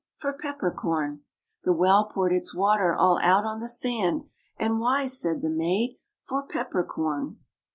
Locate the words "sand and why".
3.69-5.05